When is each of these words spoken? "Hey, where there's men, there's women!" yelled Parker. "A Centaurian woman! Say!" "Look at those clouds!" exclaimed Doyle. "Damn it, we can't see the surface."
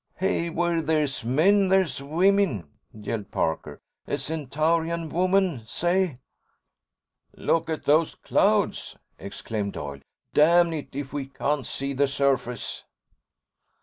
"Hey, 0.15 0.49
where 0.49 0.81
there's 0.81 1.23
men, 1.23 1.67
there's 1.67 2.01
women!" 2.01 2.67
yelled 2.91 3.29
Parker. 3.29 3.79
"A 4.07 4.17
Centaurian 4.17 5.09
woman! 5.09 5.61
Say!" 5.67 6.17
"Look 7.35 7.69
at 7.69 7.83
those 7.85 8.15
clouds!" 8.15 8.97
exclaimed 9.19 9.73
Doyle. 9.73 9.99
"Damn 10.33 10.73
it, 10.73 11.13
we 11.13 11.27
can't 11.27 11.67
see 11.67 11.93
the 11.93 12.07
surface." 12.07 12.83